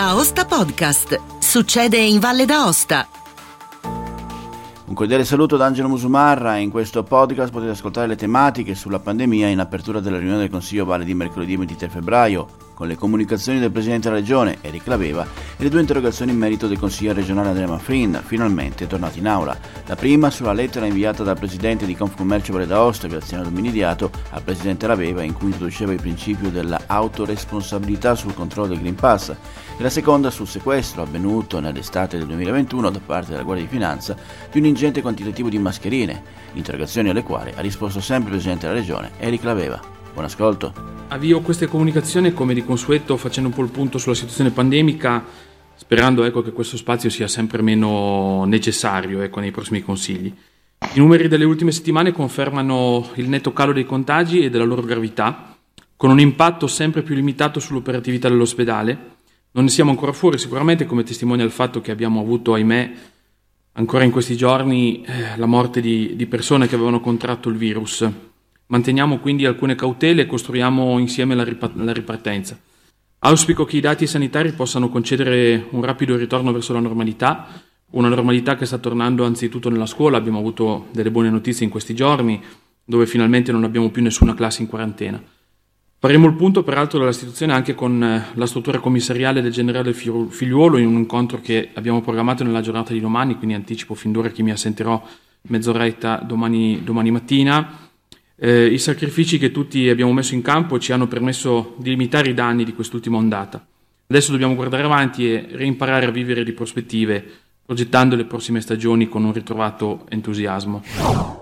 Aosta 0.00 0.44
Podcast. 0.44 1.20
Succede 1.40 1.96
in 1.96 2.20
Valle 2.20 2.44
d'Aosta. 2.44 3.08
Un 4.84 4.94
cordiale 4.94 5.24
saluto 5.24 5.56
da 5.56 5.66
Angelo 5.66 5.88
Musumarra. 5.88 6.56
In 6.58 6.70
questo 6.70 7.02
podcast 7.02 7.50
potete 7.50 7.72
ascoltare 7.72 8.06
le 8.06 8.14
tematiche 8.14 8.76
sulla 8.76 9.00
pandemia 9.00 9.48
in 9.48 9.58
apertura 9.58 9.98
della 9.98 10.18
riunione 10.18 10.42
del 10.42 10.50
Consiglio 10.50 10.84
Valle 10.84 11.04
di 11.04 11.14
mercoledì 11.14 11.56
23 11.56 11.88
febbraio 11.88 12.67
con 12.78 12.86
le 12.86 12.94
comunicazioni 12.94 13.58
del 13.58 13.72
Presidente 13.72 14.08
della 14.08 14.20
Regione, 14.20 14.58
Eric 14.60 14.86
Laveva, 14.86 15.26
e 15.56 15.64
le 15.64 15.68
due 15.68 15.80
interrogazioni 15.80 16.30
in 16.30 16.38
merito 16.38 16.68
del 16.68 16.78
consigliere 16.78 17.18
regionale 17.18 17.48
Andrea 17.48 17.66
Manfrin, 17.66 18.22
finalmente 18.24 18.86
tornati 18.86 19.18
in 19.18 19.26
aula. 19.26 19.58
La 19.86 19.96
prima 19.96 20.30
sulla 20.30 20.52
lettera 20.52 20.86
inviata 20.86 21.24
dal 21.24 21.36
Presidente 21.36 21.86
di 21.86 21.96
Confcommercio 21.96 22.52
Valle 22.52 22.68
d'Aosta, 22.68 23.08
Graziano 23.08 23.42
Dominidiato, 23.42 24.12
al 24.30 24.42
Presidente 24.42 24.86
Laveva, 24.86 25.24
in 25.24 25.32
cui 25.32 25.48
introduceva 25.48 25.92
il 25.92 26.00
principio 26.00 26.50
della 26.50 26.82
autoresponsabilità 26.86 28.14
sul 28.14 28.34
controllo 28.34 28.68
del 28.68 28.78
Green 28.78 28.94
Pass, 28.94 29.30
e 29.30 29.82
la 29.82 29.90
seconda 29.90 30.30
sul 30.30 30.46
sequestro 30.46 31.02
avvenuto 31.02 31.58
nell'estate 31.58 32.16
del 32.16 32.28
2021 32.28 32.90
da 32.90 33.00
parte 33.04 33.32
della 33.32 33.42
Guardia 33.42 33.66
di 33.66 33.72
Finanza 33.72 34.14
di 34.52 34.60
un 34.60 34.66
ingente 34.66 35.02
quantitativo 35.02 35.48
di 35.48 35.58
mascherine, 35.58 36.22
interrogazioni 36.52 37.08
alle 37.08 37.24
quali 37.24 37.52
ha 37.56 37.60
risposto 37.60 38.00
sempre 38.00 38.28
il 38.28 38.34
Presidente 38.36 38.68
della 38.68 38.78
Regione, 38.78 39.10
Eric 39.18 39.42
Laveva. 39.42 39.97
Buon 40.18 40.30
ascolto. 40.30 40.72
Avvio 41.10 41.40
queste 41.42 41.68
comunicazioni 41.68 42.32
come 42.32 42.52
di 42.52 42.64
consueto 42.64 43.16
facendo 43.16 43.50
un 43.50 43.54
po' 43.54 43.62
il 43.62 43.70
punto 43.70 43.98
sulla 43.98 44.16
situazione 44.16 44.50
pandemica, 44.50 45.24
sperando 45.76 46.24
ecco, 46.24 46.42
che 46.42 46.50
questo 46.50 46.76
spazio 46.76 47.08
sia 47.08 47.28
sempre 47.28 47.62
meno 47.62 48.42
necessario 48.44 49.22
ecco, 49.22 49.38
nei 49.38 49.52
prossimi 49.52 49.80
consigli. 49.80 50.26
I 50.92 50.98
numeri 50.98 51.28
delle 51.28 51.44
ultime 51.44 51.70
settimane 51.70 52.10
confermano 52.10 53.10
il 53.14 53.28
netto 53.28 53.52
calo 53.52 53.72
dei 53.72 53.86
contagi 53.86 54.40
e 54.40 54.50
della 54.50 54.64
loro 54.64 54.82
gravità, 54.82 55.56
con 55.96 56.10
un 56.10 56.18
impatto 56.18 56.66
sempre 56.66 57.02
più 57.02 57.14
limitato 57.14 57.60
sull'operatività 57.60 58.28
dell'ospedale. 58.28 58.98
Non 59.52 59.62
ne 59.62 59.70
siamo 59.70 59.90
ancora 59.90 60.10
fuori 60.10 60.36
sicuramente, 60.36 60.84
come 60.84 61.04
testimonia 61.04 61.44
il 61.44 61.52
fatto 61.52 61.80
che 61.80 61.92
abbiamo 61.92 62.18
avuto, 62.18 62.54
ahimè, 62.54 62.92
ancora 63.74 64.02
in 64.02 64.10
questi 64.10 64.36
giorni 64.36 65.00
eh, 65.04 65.36
la 65.36 65.46
morte 65.46 65.80
di, 65.80 66.16
di 66.16 66.26
persone 66.26 66.66
che 66.66 66.74
avevano 66.74 66.98
contratto 66.98 67.48
il 67.48 67.56
virus. 67.56 68.10
Manteniamo 68.70 69.18
quindi 69.18 69.46
alcune 69.46 69.74
cautele 69.74 70.22
e 70.22 70.26
costruiamo 70.26 70.98
insieme 70.98 71.34
la, 71.34 71.42
ripart- 71.42 71.76
la 71.76 71.92
ripartenza. 71.92 72.58
Auspico 73.20 73.64
che 73.64 73.78
i 73.78 73.80
dati 73.80 74.06
sanitari 74.06 74.52
possano 74.52 74.90
concedere 74.90 75.66
un 75.70 75.82
rapido 75.82 76.16
ritorno 76.16 76.52
verso 76.52 76.74
la 76.74 76.80
normalità, 76.80 77.46
una 77.92 78.08
normalità 78.08 78.56
che 78.56 78.66
sta 78.66 78.76
tornando 78.76 79.24
anzitutto 79.24 79.70
nella 79.70 79.86
scuola. 79.86 80.18
Abbiamo 80.18 80.38
avuto 80.38 80.88
delle 80.92 81.10
buone 81.10 81.30
notizie 81.30 81.64
in 81.64 81.70
questi 81.70 81.94
giorni, 81.94 82.42
dove 82.84 83.06
finalmente 83.06 83.52
non 83.52 83.64
abbiamo 83.64 83.88
più 83.88 84.02
nessuna 84.02 84.34
classe 84.34 84.60
in 84.60 84.68
quarantena. 84.68 85.20
Faremo 85.98 86.26
il 86.26 86.34
punto 86.34 86.62
peraltro 86.62 86.98
della 86.98 87.12
situazione 87.12 87.54
anche 87.54 87.74
con 87.74 88.00
eh, 88.02 88.26
la 88.34 88.46
struttura 88.46 88.78
commissariale 88.78 89.40
del 89.40 89.50
generale 89.50 89.94
Figliuolo 89.94 90.76
in 90.76 90.86
un 90.86 90.98
incontro 90.98 91.40
che 91.40 91.70
abbiamo 91.72 92.02
programmato 92.02 92.44
nella 92.44 92.60
giornata 92.60 92.92
di 92.92 93.00
domani, 93.00 93.36
quindi 93.36 93.54
anticipo 93.54 93.94
fin 93.94 94.12
d'ora 94.12 94.28
che 94.28 94.42
mi 94.42 94.50
assenterò 94.50 95.02
mezz'oretta 95.48 96.22
domani, 96.24 96.82
domani 96.84 97.10
mattina 97.10 97.87
eh, 98.40 98.66
I 98.66 98.78
sacrifici 98.78 99.38
che 99.38 99.50
tutti 99.50 99.88
abbiamo 99.88 100.12
messo 100.12 100.34
in 100.34 100.42
campo 100.42 100.78
ci 100.78 100.92
hanno 100.92 101.08
permesso 101.08 101.74
di 101.78 101.90
limitare 101.90 102.30
i 102.30 102.34
danni 102.34 102.64
di 102.64 102.72
quest'ultima 102.72 103.16
ondata. 103.16 103.64
Adesso 104.06 104.30
dobbiamo 104.30 104.54
guardare 104.54 104.84
avanti 104.84 105.30
e 105.30 105.48
reimparare 105.50 106.06
a 106.06 106.10
vivere 106.10 106.44
di 106.44 106.52
prospettive, 106.52 107.22
progettando 107.66 108.16
le 108.16 108.24
prossime 108.24 108.60
stagioni 108.60 109.08
con 109.08 109.24
un 109.24 109.32
ritrovato 109.32 110.06
entusiasmo. 110.08 110.82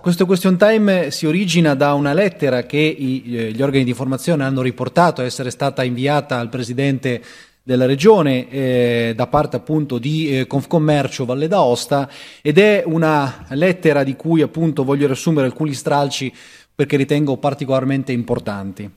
Questo 0.01 0.27
question 0.27 0.57
time 0.57 1.11
si 1.11 1.27
origina 1.27 1.75
da 1.75 1.93
una 1.93 2.13
lettera 2.13 2.65
che 2.65 2.97
eh, 2.99 3.53
gli 3.53 3.63
organi 3.63 3.85
di 3.85 3.91
informazione 3.91 4.45
hanno 4.45 4.63
riportato 4.63 5.23
essere 5.23 5.51
stata 5.51 5.85
inviata 5.85 6.39
al 6.39 6.49
Presidente 6.49 7.23
della 7.63 7.87
regione 7.87 8.49
eh, 8.49 9.13
da 9.17 9.27
parte 9.27 9.57
appunto 9.57 9.99
di 9.99 10.39
eh, 10.39 10.47
Confcommercio 10.47 11.25
Valle 11.25 11.49
d'Aosta 11.49 12.09
ed 12.41 12.59
è 12.59 12.85
una 12.87 13.45
lettera 13.51 14.05
di 14.05 14.15
cui 14.15 14.41
appunto 14.41 14.85
voglio 14.85 15.07
riassumere 15.07 15.47
alcuni 15.47 15.73
stralci 15.75 16.33
perché 16.77 16.99
ritengo 16.99 17.39
particolarmente 17.39 18.13
importanti. 18.13 18.89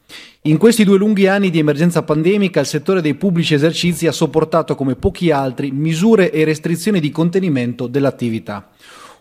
In 0.41 0.57
questi 0.57 0.83
due 0.83 0.97
lunghi 0.97 1.27
anni 1.27 1.49
di 1.49 1.59
emergenza 1.59 2.03
pandemica 2.03 2.59
il 2.59 2.65
settore 2.65 3.01
dei 3.01 3.15
pubblici 3.15 3.53
esercizi 3.53 4.05
ha 4.05 4.11
sopportato 4.11 4.75
come 4.75 4.95
pochi 4.95 5.31
altri 5.31 5.71
misure 5.71 6.29
e 6.29 6.43
restrizioni 6.43 6.99
di 6.99 7.09
contenimento 7.09 7.87
dell'attività. 7.87 8.69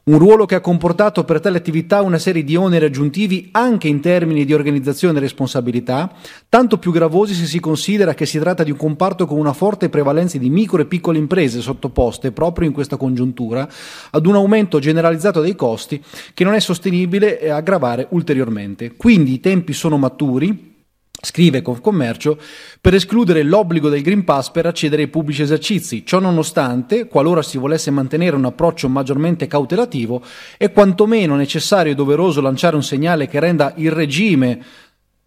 Un 0.04 0.18
ruolo 0.18 0.46
che 0.46 0.54
ha 0.54 0.60
comportato 0.60 1.24
per 1.24 1.38
tale 1.40 1.58
attività 1.58 2.00
una 2.00 2.18
serie 2.18 2.42
di 2.42 2.56
oneri 2.56 2.86
aggiuntivi 2.86 3.48
anche 3.52 3.88
in 3.88 4.00
termini 4.00 4.46
di 4.46 4.54
organizzazione 4.54 5.18
e 5.18 5.20
responsabilità, 5.20 6.10
tanto 6.48 6.78
più 6.78 6.92
gravosi 6.92 7.34
se 7.34 7.44
si 7.44 7.60
considera 7.60 8.14
che 8.14 8.24
si 8.24 8.38
tratta 8.38 8.62
di 8.62 8.70
un 8.70 8.78
comparto 8.78 9.26
con 9.26 9.38
una 9.38 9.52
forte 9.52 9.90
prevalenza 9.90 10.38
di 10.38 10.48
micro 10.48 10.80
e 10.80 10.86
piccole 10.86 11.18
imprese 11.18 11.60
sottoposte 11.60 12.32
proprio 12.32 12.66
in 12.66 12.72
questa 12.72 12.96
congiuntura 12.96 13.68
ad 14.10 14.24
un 14.24 14.36
aumento 14.36 14.78
generalizzato 14.78 15.42
dei 15.42 15.54
costi 15.54 16.02
che 16.32 16.44
non 16.44 16.54
è 16.54 16.60
sostenibile 16.60 17.50
aggravare 17.50 18.06
ulteriormente. 18.10 18.96
Quindi 18.96 19.34
i 19.34 19.40
tempi 19.40 19.74
sono 19.74 19.98
maturi 19.98 20.76
Scrive 21.20 21.62
Confcommercio 21.62 22.38
per 22.80 22.94
escludere 22.94 23.42
l'obbligo 23.42 23.88
del 23.88 24.02
Green 24.02 24.22
Pass 24.22 24.50
per 24.50 24.66
accedere 24.66 25.02
ai 25.02 25.08
pubblici 25.08 25.42
esercizi. 25.42 26.06
Ciò 26.06 26.20
nonostante, 26.20 27.08
qualora 27.08 27.42
si 27.42 27.58
volesse 27.58 27.90
mantenere 27.90 28.36
un 28.36 28.44
approccio 28.44 28.88
maggiormente 28.88 29.48
cautelativo, 29.48 30.22
è 30.56 30.70
quantomeno 30.70 31.34
necessario 31.34 31.90
e 31.90 31.96
doveroso 31.96 32.40
lanciare 32.40 32.76
un 32.76 32.84
segnale 32.84 33.26
che 33.26 33.40
renda 33.40 33.72
il 33.76 33.90
regime, 33.90 34.62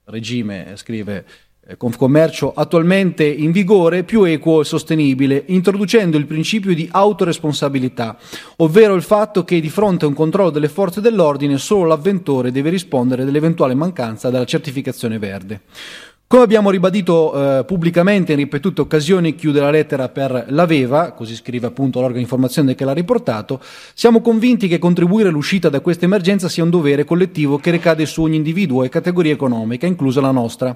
regime 0.05 0.71
scrive 0.75 1.25
Confcommercio 1.77 2.53
attualmente 2.53 3.23
in 3.23 3.51
vigore 3.51 4.03
più 4.03 4.23
equo 4.23 4.61
e 4.61 4.65
sostenibile, 4.65 5.43
introducendo 5.47 6.17
il 6.17 6.25
principio 6.25 6.73
di 6.73 6.89
autoresponsabilità, 6.91 8.17
ovvero 8.57 8.95
il 8.95 9.03
fatto 9.03 9.43
che 9.43 9.61
di 9.61 9.69
fronte 9.69 10.05
a 10.05 10.07
un 10.07 10.15
controllo 10.15 10.49
delle 10.49 10.69
forze 10.69 11.01
dell'ordine 11.01 11.59
solo 11.59 11.85
l'avventore 11.85 12.51
deve 12.51 12.71
rispondere 12.71 13.25
dell'eventuale 13.25 13.75
mancanza 13.75 14.31
della 14.31 14.45
certificazione 14.45 15.19
verde. 15.19 15.61
Come 16.31 16.43
abbiamo 16.43 16.69
ribadito 16.69 17.59
eh, 17.59 17.65
pubblicamente 17.65 18.31
in 18.31 18.37
ripetute 18.37 18.79
occasioni, 18.79 19.35
chiude 19.35 19.59
la 19.59 19.69
lettera 19.69 20.07
per 20.07 20.45
l'Aveva, 20.47 21.11
così 21.11 21.35
scrive 21.35 21.67
appunto 21.67 21.97
l'organo 21.97 22.19
di 22.19 22.23
informazione 22.23 22.73
che 22.73 22.85
l'ha 22.85 22.93
riportato, 22.93 23.59
siamo 23.93 24.21
convinti 24.21 24.69
che 24.69 24.79
contribuire 24.79 25.27
all'uscita 25.27 25.67
da 25.67 25.81
questa 25.81 26.05
emergenza 26.05 26.47
sia 26.47 26.63
un 26.63 26.69
dovere 26.69 27.03
collettivo 27.03 27.57
che 27.57 27.69
ricade 27.69 28.05
su 28.05 28.21
ogni 28.21 28.37
individuo 28.37 28.85
e 28.85 28.87
categoria 28.87 29.33
economica, 29.33 29.87
inclusa 29.87 30.21
la 30.21 30.31
nostra. 30.31 30.73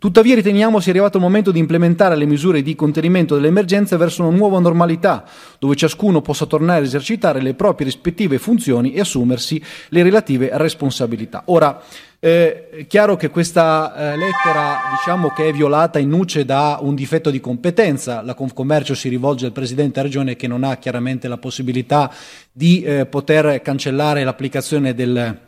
Tuttavia 0.00 0.34
riteniamo 0.34 0.80
sia 0.80 0.90
arrivato 0.90 1.18
il 1.18 1.22
momento 1.22 1.52
di 1.52 1.60
implementare 1.60 2.16
le 2.16 2.26
misure 2.26 2.60
di 2.60 2.74
contenimento 2.74 3.36
dell'emergenza 3.36 3.96
verso 3.96 4.24
una 4.24 4.36
nuova 4.36 4.58
normalità, 4.58 5.24
dove 5.60 5.76
ciascuno 5.76 6.20
possa 6.20 6.46
tornare 6.46 6.80
a 6.80 6.84
esercitare 6.84 7.40
le 7.40 7.54
proprie 7.54 7.86
rispettive 7.86 8.38
funzioni 8.38 8.92
e 8.92 8.98
assumersi 8.98 9.62
le 9.90 10.02
relative 10.02 10.50
responsabilità. 10.54 11.44
Ora, 11.44 11.80
eh, 12.18 12.68
è 12.70 12.86
chiaro 12.86 13.16
che 13.16 13.28
questa 13.28 13.94
eh, 13.94 14.16
lettera 14.16 14.80
diciamo 14.96 15.30
che 15.30 15.48
è 15.48 15.52
violata 15.52 15.98
in 15.98 16.08
nuce 16.08 16.44
da 16.44 16.78
un 16.80 16.94
difetto 16.94 17.30
di 17.30 17.40
competenza. 17.40 18.22
La 18.22 18.34
Confcommercio 18.34 18.94
si 18.94 19.08
rivolge 19.08 19.46
al 19.46 19.52
Presidente 19.52 20.02
Regione 20.02 20.36
che 20.36 20.46
non 20.46 20.64
ha 20.64 20.76
chiaramente 20.76 21.28
la 21.28 21.38
possibilità 21.38 22.12
di 22.50 22.82
eh, 22.82 23.06
poter 23.06 23.60
cancellare 23.60 24.24
l'applicazione 24.24 24.94
del, 24.94 25.38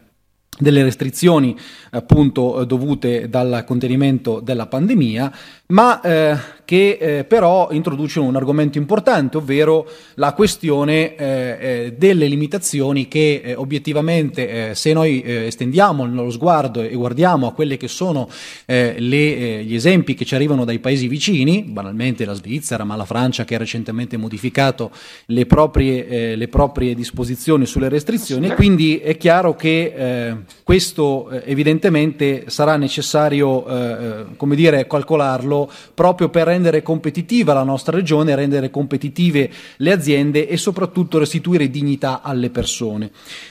delle 0.58 0.82
restrizioni 0.82 1.56
appunto 1.90 2.64
dovute 2.64 3.28
dal 3.28 3.64
contenimento 3.66 4.40
della 4.40 4.66
pandemia, 4.66 5.32
ma 5.68 6.00
eh, 6.00 6.36
che 6.68 6.98
eh, 7.00 7.24
però 7.24 7.68
introducono 7.70 8.26
un 8.26 8.36
argomento 8.36 8.76
importante, 8.76 9.38
ovvero 9.38 9.88
la 10.16 10.34
questione 10.34 11.16
eh, 11.16 11.56
eh 11.58 11.94
delle 11.96 12.26
limitazioni 12.26 13.08
che 13.08 13.40
eh, 13.42 13.54
obiettivamente, 13.54 14.70
eh, 14.70 14.74
se 14.74 14.92
noi 14.92 15.22
estendiamo 15.24 16.04
lo 16.04 16.30
sguardo 16.30 16.82
e 16.82 16.94
guardiamo 16.94 17.46
a 17.46 17.54
quelli 17.54 17.78
che 17.78 17.88
sono 17.88 18.28
le, 18.66 19.64
gli 19.64 19.74
esempi 19.74 20.12
che 20.12 20.26
ci 20.26 20.34
arrivano 20.34 20.66
dai 20.66 20.78
paesi 20.78 21.08
vicini, 21.08 21.62
banalmente 21.62 22.26
la 22.26 22.34
Svizzera, 22.34 22.84
ma 22.84 22.96
la 22.96 23.06
Francia 23.06 23.46
che 23.46 23.54
ha 23.54 23.58
recentemente 23.58 24.18
modificato 24.18 24.90
le 25.26 25.46
proprie, 25.46 26.36
le 26.36 26.48
proprie 26.48 26.94
disposizioni 26.94 27.64
sulle 27.64 27.88
restrizioni, 27.88 28.50
quindi 28.50 28.98
è 28.98 29.16
chiaro 29.16 29.56
che 29.56 30.36
questo 30.62 31.30
evidentemente 31.30 32.44
sarà 32.48 32.76
necessario 32.76 34.26
come 34.36 34.54
dire, 34.54 34.86
calcolarlo 34.86 35.70
proprio 35.94 36.28
per 36.28 36.44
rendere 36.44 36.57
competitiva 36.82 37.52
la 37.52 37.62
nostra 37.62 37.96
regione, 37.96 38.34
rendere 38.34 38.70
competitive 38.70 39.50
le 39.76 39.92
aziende 39.92 40.48
e 40.48 40.56
soprattutto 40.56 41.18
restituire 41.18 41.70
dignità 41.70 42.20
alle 42.22 42.50
persone. 42.50 43.10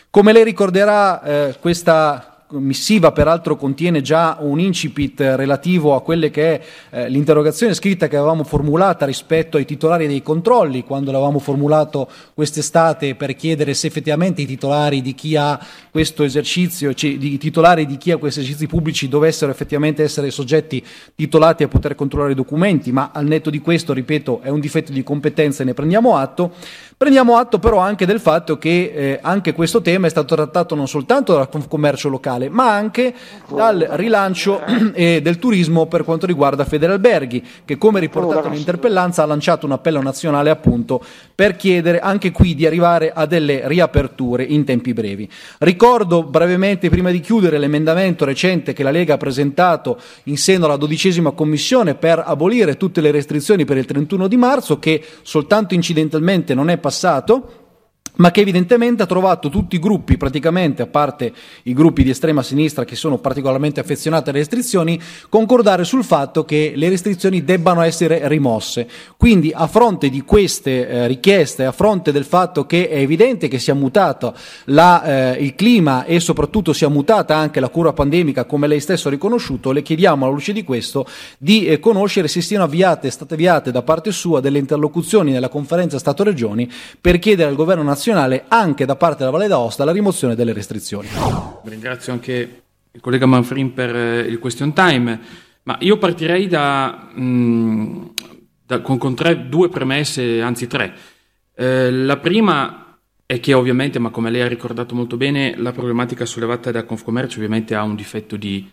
Come 0.10 0.34
lei 0.34 0.44
ricorderà, 0.44 1.22
eh, 1.22 1.56
questa 1.60 2.37
missiva 2.52 3.12
peraltro 3.12 3.58
contiene 3.58 4.02
già 4.02 4.38
un 4.40 4.60
incipit 4.60 5.20
relativo 5.20 5.96
a 5.96 6.02
quelle 6.02 6.30
che 6.30 6.54
è 6.54 6.66
eh, 6.92 7.10
l'interrogazione 7.10 7.74
scritta 7.74 8.08
che 8.08 8.16
avevamo 8.16 8.46
formulata 8.46 9.06
rispetto 9.06 9.58
ai 9.58 9.66
titolari 9.66 10.08
dei 10.08 10.22
controlli 10.22 10.84
quando 10.84 11.12
l'avevamo 11.12 11.40
formulato 11.40 12.10
quest'estate 12.34 13.16
per 13.16 13.36
chiedere 13.36 13.74
se 13.74 13.88
effettivamente 13.88 14.42
i 14.42 14.46
titolari 14.46 15.02
di 15.02 15.14
chi 15.14 15.36
ha 15.36 15.60
questo 15.92 16.24
esercizio, 16.24 16.94
cioè 16.94 17.10
i 17.10 17.38
titolari 17.38 17.86
di 17.86 17.98
chi 17.98 18.12
ha 18.12 18.18
questi 18.18 18.40
esercizi 18.40 18.68
pubblici 18.68 19.10
dovessero 19.10 19.52
effettivamente 19.52 20.04
essere 20.04 20.32
soggetti 20.32 20.84
titolati 21.16 21.64
a 21.64 21.68
poter 21.68 21.96
controllare 21.96 22.32
i 22.32 22.36
documenti, 22.36 22.92
ma 22.92 23.12
al 23.14 23.26
netto 23.26 23.50
di 23.50 23.60
questo, 23.60 23.94
ripeto, 23.94 24.42
è 24.42 24.50
un 24.50 24.60
difetto 24.60 24.92
di 24.92 25.04
competenza 25.04 25.64
e 25.64 25.66
ne 25.66 25.74
prendiamo 25.74 26.16
atto. 26.16 26.54
Prendiamo 27.00 27.38
atto 27.38 27.60
però 27.60 27.78
anche 27.78 28.08
del 28.08 28.20
fatto 28.20 28.58
che 28.58 28.92
eh, 28.92 29.20
anche 29.22 29.54
questo 29.54 29.84
tema 29.84 30.08
è 30.08 30.10
stato 30.10 30.34
trattato 30.34 30.74
non 30.74 30.88
soltanto 30.88 31.36
dal 31.36 31.48
commercio 31.68 32.10
locale, 32.10 32.50
ma 32.50 32.74
anche 32.74 33.14
dal 33.54 33.88
rilancio 33.92 34.64
eh, 34.94 35.22
del 35.22 35.38
turismo 35.38 35.86
per 35.86 36.04
quanto 36.04 36.26
riguarda 36.26 36.66
Federalberghi, 36.66 37.46
che 37.66 37.78
come 37.78 38.00
riportato 38.00 38.50
nell'interpellanza 38.50 39.22
ha 39.22 39.28
lanciato 39.28 39.68
un 39.68 39.74
appello 39.74 40.02
nazionale 40.02 40.50
appunto 40.50 41.00
per 41.36 41.56
chiedere 41.56 42.00
anche 42.00 42.32
qui 42.32 42.56
di 42.56 42.66
arrivare 42.66 43.12
a 43.14 43.28
delle 43.28 43.68
riaperture 43.68 44.44
in 44.44 44.66
tempi 44.66 44.94
brevi. 44.94 45.30
Ricordo 45.60 46.24
brevemente 46.24 46.90
prima 46.90 47.12
di 47.12 47.20
chiudere 47.20 47.60
l'emendamento 47.60 48.26
recente 48.26 48.74
che 48.74 48.82
la 48.82 48.90
Lega 48.90 49.14
ha 49.14 49.18
presentato 49.18 50.00
in 50.24 50.38
seno 50.38 50.66
alla 50.66 50.78
dodicesima 50.78 51.30
commissione 51.30 51.94
per 51.94 52.24
abolire 52.26 52.76
tutte 52.76 53.02
le 53.02 53.12
restrizioni 53.12 53.66
per 53.66 53.78
il 53.78 53.86
31 53.86 54.28
di 54.28 54.36
marzo, 54.36 54.80
che 54.80 55.00
soltanto 55.22 55.76
incidentalmente 55.76 56.56
non 56.56 56.72
è 56.72 56.78
passato 56.78 56.86
passato 56.88 57.67
ma 58.18 58.32
che 58.32 58.42
evidentemente 58.42 59.04
ha 59.04 59.06
trovato 59.06 59.50
tutti 59.50 59.76
i 59.76 59.80
gruppi, 59.80 60.18
praticamente, 60.18 60.82
a 60.82 60.88
parte 60.88 61.34
i 61.64 61.74
gruppi 61.74 62.04
di 62.04 62.10
estrema 62.10 62.44
sinistra 62.44 62.86
che 62.86 62.96
sono 62.96 63.18
particolarmente 63.18 63.80
affezionati 63.80 64.30
alle 64.30 64.40
restrizioni, 64.40 65.00
concordare 65.30 65.84
sul 65.84 66.04
fatto 66.04 66.46
che 66.46 66.74
le 66.76 66.90
restrizioni 66.90 67.44
debbano 67.44 67.82
essere 67.82 68.28
rimosse. 68.28 68.88
Quindi, 69.18 69.52
a 69.54 69.68
fronte 69.68 70.10
di 70.10 70.22
queste 70.22 70.88
eh, 70.88 71.08
richieste, 71.08 71.66
a 71.66 71.72
fronte 71.72 72.12
del 72.12 72.26
fatto 72.26 72.66
che 72.66 72.90
è 72.90 72.98
evidente 72.98 73.48
che 73.48 73.60
sia 73.60 73.74
mutato 73.74 74.34
la, 74.66 75.34
eh, 75.34 75.44
il 75.44 75.56
clima 75.56 76.06
e 76.06 76.20
soprattutto 76.20 76.74
sia 76.74 76.90
mutata 76.90 77.36
anche 77.36 77.60
la 77.60 77.70
cura 77.70 77.94
pandemica, 77.94 78.46
come 78.46 78.68
lei 78.68 78.80
stesso 78.80 79.08
ha 79.08 79.12
riconosciuto, 79.12 79.72
le 79.72 79.82
chiediamo 79.82 80.26
alla 80.26 80.34
luce 80.34 80.54
di 80.54 80.64
questo 80.64 81.06
di 81.38 81.66
eh, 81.68 81.80
conoscere 81.80 82.28
se 82.28 82.42
siano 82.42 82.64
avviate, 82.64 83.10
state 83.10 83.36
avviate 83.36 83.72
da 83.72 83.82
parte 83.82 84.12
sua 84.12 84.40
delle 84.40 84.60
interlocuzioni 84.60 85.32
nella 85.32 85.50
conferenza 85.50 86.00
Stato-Regioni 86.00 86.70
per 87.00 87.20
chiedere 87.20 87.50
al 87.50 87.56
governo 87.56 87.84
nazionale 87.84 88.07
nazionale 88.08 88.46
anche 88.48 88.86
da 88.86 88.96
parte 88.96 89.20
della 89.20 89.32
Valle 89.32 89.48
d'Aosta 89.48 89.84
la 89.84 89.92
rimozione 89.92 90.36
delle 90.36 90.54
restrizioni. 90.54 91.10
Ringrazio 91.64 92.14
anche 92.14 92.62
il 92.92 93.02
collega 93.02 93.26
Manfrin 93.26 93.74
per 93.74 93.94
eh, 93.94 94.20
il 94.20 94.40
question 94.40 94.74
time, 94.74 95.20
ma 95.64 95.78
io 95.82 95.98
partirei 95.98 96.48
da, 96.48 97.10
mh, 97.14 97.22
mm, 97.22 98.06
da, 98.66 98.82
con, 98.82 98.98
con 98.98 99.14
tre, 99.14 99.50
due 99.50 99.70
premesse, 99.70 100.42
anzi 100.42 100.68
tre. 100.68 100.94
Eh, 101.54 101.92
la 101.92 102.18
prima 102.18 102.98
è 103.26 103.42
che 103.42 103.54
ovviamente, 103.54 104.00
ma 104.00 104.10
come 104.10 104.32
lei 104.32 104.42
ha 104.42 104.48
ricordato 104.48 104.96
molto 104.96 105.18
bene, 105.18 105.56
la 105.58 105.74
problematica 105.74 106.26
sollevata 106.26 106.72
da 106.72 106.86
Confcommercio 106.86 107.38
ovviamente 107.38 107.76
ha 107.76 107.84
un 107.84 107.96
difetto 107.96 108.38
di, 108.38 108.70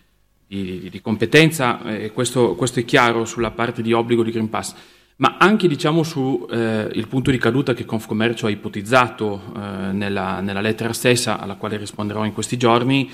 di, 0.46 0.88
di 0.88 1.00
competenza, 1.00 1.82
e 1.82 2.12
questo, 2.12 2.54
questo, 2.54 2.78
è 2.78 2.84
chiaro 2.84 3.25
sulla 3.25 3.50
parte 3.50 3.82
di 3.82 3.92
obbligo 3.92 4.22
di 4.22 4.31
Green 4.31 4.48
Pass 4.48 4.75
ma 5.16 5.37
anche 5.38 5.69
diciamo 5.69 6.02
sul 6.02 6.46
eh, 6.50 7.06
punto 7.08 7.31
di 7.31 7.38
caduta 7.38 7.72
che 7.72 7.84
Confcommercio 7.84 8.46
ha 8.46 8.50
ipotizzato 8.50 9.40
eh, 9.56 9.93
nella, 9.93 10.40
nella, 10.40 10.61
lettera 10.61 10.93
stessa, 10.93 11.38
alla 11.38 11.55
quale 11.55 11.76
risponderò 11.76 12.25
in 12.25 12.32
questi 12.32 12.56
giorni, 12.56 13.11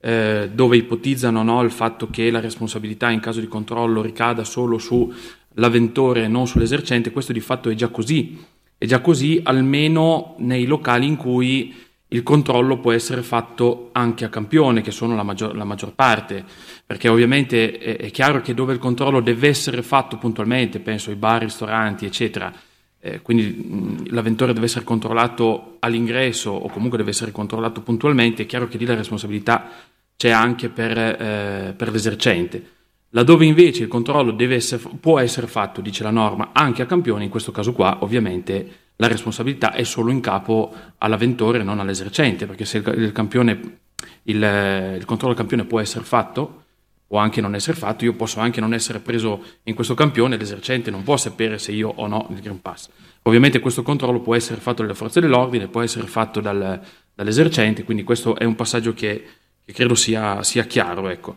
eh, 0.00 0.50
dove 0.52 0.76
ipotizzano 0.78 1.42
no, 1.42 1.62
il 1.62 1.70
fatto 1.70 2.08
che 2.08 2.30
la 2.30 2.40
responsabilità 2.40 3.10
in 3.10 3.20
caso 3.20 3.40
di 3.40 3.48
controllo 3.48 4.00
ricada 4.00 4.44
solo 4.44 4.78
sull'avventore 4.78 6.24
e 6.24 6.28
non 6.28 6.46
sull'esercente, 6.46 7.12
questo 7.12 7.32
di 7.32 7.40
fatto 7.40 7.68
è 7.68 7.74
già 7.74 7.88
così, 7.88 8.42
è 8.78 8.86
già 8.86 9.00
così 9.00 9.40
almeno 9.44 10.34
nei 10.38 10.64
locali 10.64 11.06
in 11.06 11.16
cui 11.16 11.74
il 12.12 12.22
controllo 12.22 12.78
può 12.78 12.92
essere 12.92 13.22
fatto 13.22 13.88
anche 13.92 14.24
a 14.24 14.28
campione, 14.28 14.82
che 14.82 14.90
sono 14.90 15.14
la 15.14 15.22
maggior, 15.22 15.56
la 15.56 15.64
maggior 15.64 15.94
parte, 15.94 16.44
perché 16.84 17.08
ovviamente 17.08 17.78
è, 17.78 17.96
è, 17.96 18.10
chiaro 18.10 18.40
che 18.40 18.54
dove 18.54 18.74
il 18.74 18.78
controllo 18.78 19.20
deve 19.20 19.48
essere 19.48 19.82
fatto 19.82 20.18
puntualmente, 20.18 20.78
penso 20.80 21.10
ai 21.10 21.16
bar, 21.16 21.42
ristoranti, 21.42 22.04
eccetera, 22.04 22.52
eh, 23.00 23.20
quindi 23.22 23.44
mh, 23.44 24.12
l'avventore 24.12 24.52
deve 24.52 24.66
essere 24.66 24.84
controllato 24.84 25.76
all'ingresso 25.80 26.50
o 26.50 26.68
comunque 26.68 26.98
deve 26.98 27.10
essere 27.10 27.32
controllato 27.32 27.80
puntualmente, 27.80 28.42
è 28.42 28.46
chiaro 28.46 28.68
che 28.68 28.78
lì 28.78 28.84
la 28.84 28.94
responsabilità 28.94 29.70
c'è 30.16 30.30
anche 30.30 30.68
per, 30.68 30.96
eh, 30.96 31.74
per 31.76 31.90
l'esercente. 31.90 32.70
Laddove 33.14 33.44
invece 33.44 33.82
il 33.82 33.88
controllo 33.88 34.34
essere, 34.38 34.82
può 35.00 35.18
essere 35.18 35.46
fatto, 35.46 35.80
dice 35.80 36.02
la 36.02 36.10
norma, 36.10 36.50
anche 36.52 36.82
a 36.82 36.86
campione, 36.86 37.24
in 37.24 37.30
questo 37.30 37.52
caso 37.52 37.72
qua 37.72 37.98
ovviamente 38.00 38.81
la 38.96 39.06
responsabilità 39.08 39.72
è 39.72 39.82
solo 39.84 40.10
in 40.10 40.20
capo 40.20 40.72
all'avventore 40.98 41.60
e 41.60 41.62
non 41.62 41.80
all'esercente, 41.80 42.46
perché 42.46 42.64
se 42.64 42.78
il, 42.78 42.94
il, 42.96 43.12
campione, 43.12 43.78
il, 44.24 44.36
il 44.36 45.04
controllo 45.04 45.34
del 45.34 45.36
campione 45.36 45.64
può 45.64 45.80
essere 45.80 46.04
fatto 46.04 46.64
o 47.08 47.18
anche 47.18 47.40
non 47.40 47.54
essere 47.54 47.76
fatto, 47.76 48.04
io 48.04 48.14
posso 48.14 48.40
anche 48.40 48.60
non 48.60 48.72
essere 48.72 48.98
preso 48.98 49.42
in 49.64 49.74
questo 49.74 49.94
campione, 49.94 50.36
l'esercente 50.36 50.90
non 50.90 51.02
può 51.02 51.16
sapere 51.18 51.58
se 51.58 51.72
io 51.72 51.92
o 51.94 52.06
no 52.06 52.26
il 52.30 52.40
Green 52.40 52.60
Pass. 52.62 52.88
Ovviamente 53.24 53.60
questo 53.60 53.82
controllo 53.82 54.20
può 54.20 54.34
essere 54.34 54.60
fatto 54.60 54.82
dalle 54.82 54.94
forze 54.94 55.20
dell'ordine, 55.20 55.68
può 55.68 55.82
essere 55.82 56.06
fatto 56.06 56.40
dal, 56.40 56.80
dall'esercente, 57.14 57.84
quindi 57.84 58.02
questo 58.02 58.36
è 58.36 58.44
un 58.44 58.54
passaggio 58.54 58.94
che, 58.94 59.24
che 59.64 59.72
credo 59.72 59.94
sia, 59.94 60.42
sia 60.42 60.64
chiaro. 60.64 61.08
Ecco. 61.08 61.36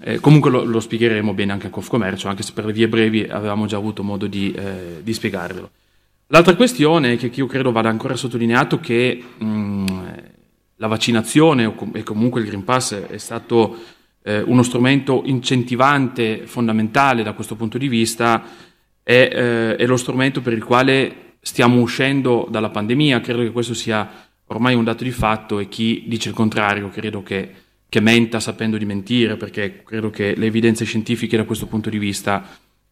Eh, 0.00 0.20
comunque 0.20 0.50
lo, 0.50 0.62
lo, 0.62 0.78
spiegheremo 0.78 1.34
bene 1.34 1.52
anche 1.52 1.66
a 1.66 1.70
Confcommercio, 1.70 2.28
anche 2.28 2.42
se 2.42 2.52
per 2.52 2.64
le 2.64 2.72
vie 2.72 2.86
brevi 2.86 3.24
avevamo 3.24 3.66
già 3.66 3.78
avuto 3.78 4.02
modo 4.02 4.26
di, 4.26 4.52
eh, 4.52 5.00
di 5.02 5.12
spiegarvelo. 5.12 5.70
L'altra 6.28 6.56
questione 6.56 7.12
è 7.12 7.16
che 7.16 7.30
io 7.32 7.46
credo 7.46 7.70
vada 7.70 7.88
ancora 7.88 8.16
sottolineato 8.16 8.80
che 8.80 9.22
mh, 9.38 9.84
la 10.76 10.88
vaccinazione 10.88 11.72
e 11.92 12.02
comunque 12.02 12.40
il 12.40 12.48
Green 12.48 12.64
Pass 12.64 12.94
è 12.94 13.16
stato 13.16 13.76
eh, 14.24 14.40
uno 14.40 14.64
strumento 14.64 15.22
incentivante 15.24 16.46
fondamentale 16.46 17.22
da 17.22 17.32
questo 17.32 17.54
punto 17.54 17.78
di 17.78 17.86
vista, 17.86 18.42
è, 19.04 19.12
eh, 19.12 19.76
è, 19.76 19.86
lo 19.86 19.96
strumento 19.96 20.40
per 20.40 20.52
il 20.52 20.64
quale 20.64 21.36
stiamo 21.40 21.80
uscendo 21.80 22.48
dalla 22.50 22.70
pandemia. 22.70 23.20
Credo 23.20 23.42
che 23.42 23.52
questo 23.52 23.72
sia 23.72 24.26
ormai 24.46 24.74
un 24.74 24.82
dato 24.82 25.04
di 25.04 25.12
fatto 25.12 25.60
e 25.60 25.68
chi 25.68 26.06
dice 26.08 26.30
il 26.30 26.34
contrario 26.34 26.88
credo 26.88 27.22
che, 27.22 27.50
che 27.88 28.00
menta 28.00 28.40
sapendo 28.40 28.76
di 28.76 28.84
mentire, 28.84 29.36
perché 29.36 29.84
credo 29.84 30.10
che 30.10 30.34
le 30.34 30.46
evidenze 30.46 30.84
scientifiche 30.84 31.36
da 31.36 31.44
questo 31.44 31.66
punto 31.66 31.88
di 31.88 31.98
vista 31.98 32.44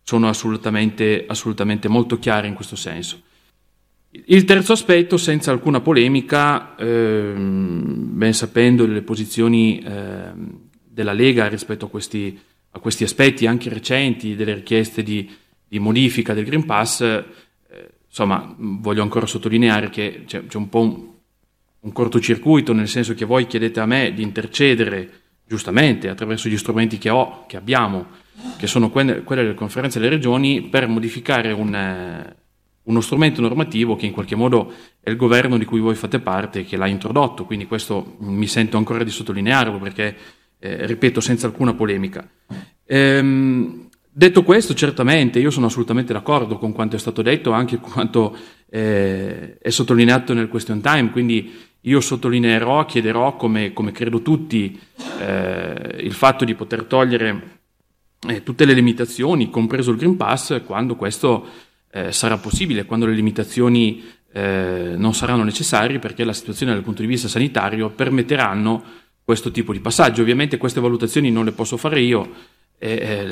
sono 0.05 0.29
assolutamente, 0.29 1.25
assolutamente 1.27 1.89
molto 1.89 2.19
chiare 2.19 2.47
in 2.47 2.55
questo 2.55 2.77
senso. 2.77 3.23
Il 4.27 4.45
terzo 4.45 4.75
aspetto, 4.75 5.17
senza 5.17 5.51
alcuna 5.51 5.81
polemica, 5.81 6.77
ehm, 6.77 8.17
ben 8.17 8.33
sapendo 8.33 8.87
le 8.87 9.03
posizioni 9.03 9.83
ehm, 9.85 10.61
della 10.85 11.13
Lega 11.13 11.49
rispetto 11.49 11.87
a 11.87 11.89
questi, 11.89 12.39
a 12.71 12.79
questi, 12.79 13.03
aspetti 13.03 13.47
anche 13.47 13.71
recenti, 13.71 14.37
delle 14.37 14.55
richieste 14.55 15.03
di, 15.03 15.29
di 15.67 15.79
modifica 15.81 16.33
del 16.35 16.45
Green 16.45 16.65
Pass, 16.65 17.01
eh, 17.01 17.25
insomma, 18.07 18.55
voglio 18.57 19.03
ancora 19.03 19.27
sottolineare 19.27 19.91
che 19.91 20.23
c'è, 20.27 20.47
c'è 20.47 20.59
un 20.59 20.69
po' 20.69 20.81
un, 20.81 21.09
un 21.81 21.93
cortocircuito, 21.93 22.73
nel 22.73 22.89
senso 22.89 23.15
che 23.15 23.25
voi 23.25 23.47
chiedete 23.47 23.81
a 23.81 23.87
me 23.87 24.13
di 24.13 24.23
intercedere 24.23 25.23
giustamente 25.47 26.09
attraverso 26.09 26.49
gli 26.49 26.57
strumenti 26.57 26.99
che 26.99 27.11
ho, 27.11 27.47
che 27.47 27.57
abbiamo, 27.57 28.23
che 28.57 28.67
sono 28.67 28.91
quelle, 28.91 29.23
delle 29.27 29.55
conferenze 29.55 29.99
delle 29.99 30.11
regioni, 30.11 30.63
per 30.63 30.89
modificare 30.89 31.53
un, 31.53 31.75
eh, 31.75 32.37
uno 32.85 33.01
strumento 33.01 33.41
normativo 33.41 33.97
che 33.97 34.07
in 34.07 34.13
qualche 34.13 34.37
modo 34.37 34.73
è 35.01 35.11
il 35.11 35.17
governo 35.17 35.57
di 35.59 35.65
cui 35.65 35.81
voi 35.81 35.95
fate 35.95 36.19
parte 36.19 36.65
che 36.65 36.77
l'ha 36.77 36.87
introdotto, 36.87 37.45
quindi 37.45 37.67
questo 37.67 38.17
mi 38.21 38.47
sento 38.47 38.77
ancora 38.77 39.05
di 39.05 39.11
sottolinearlo 39.11 39.79
perché, 39.79 40.17
eh, 40.59 40.87
ripeto, 40.87 41.21
senza 41.21 41.47
alcuna 41.47 41.75
polemica. 41.75 42.29
Ehm, 42.87 43.89
detto 44.11 44.43
questo, 44.43 44.75
certamente 44.75 45.39
io 45.39 45.51
sono 45.51 45.67
assolutamente 45.67 46.13
d'accordo 46.13 46.59
con 46.59 46.73
quanto 46.73 46.97
è 46.97 46.99
stato 46.99 47.23
detto, 47.23 47.53
anche 47.53 47.79
con 47.79 47.91
quanto 47.91 48.37
eh, 48.71 49.59
è 49.59 49.71
sottolineato 49.71 50.35
nel 50.35 50.49
question 50.49 50.81
time, 50.81 51.11
quindi 51.11 51.53
io 51.81 52.01
sottolineerò, 52.01 52.85
chiederò, 52.87 53.37
come, 53.37 53.73
come 53.73 53.93
credo 53.93 54.21
tutti, 54.23 54.79
eh, 55.21 55.97
il 56.01 56.13
fatto 56.13 56.45
di 56.45 56.55
poter 56.55 56.85
togliere 56.85 57.63
eh, 58.29 58.43
tutte 58.43 58.65
le 58.65 58.73
limitazioni, 58.73 59.51
compreso 59.51 59.91
il 59.91 59.97
Green 59.97 60.17
Pass, 60.17 60.63
quando 60.65 60.97
questo 60.97 61.47
eh, 61.91 62.13
sarà 62.13 62.39
possibile, 62.39 62.85
quando 62.85 63.07
le 63.07 63.15
limitazioni 63.15 64.03
eh, 64.33 64.95
non 64.97 65.15
saranno 65.15 65.45
necessarie, 65.45 65.99
perché 65.99 66.25
la 66.25 66.33
situazione 66.33 66.73
dal 66.73 66.83
punto 66.83 67.03
di 67.03 67.09
vista 67.09 67.29
sanitario 67.29 67.91
permetteranno 67.91 68.83
questo 69.23 69.51
tipo 69.51 69.73
di 69.73 69.81
passaggio. 69.81 70.23
Ovviamente 70.23 70.59
queste 70.59 70.81
valutazioni 70.81 71.31
non 71.31 71.45
le 71.45 71.53
posso 71.53 71.77
fare 71.77 72.01
io, 72.01 72.31
eh, 72.79 73.27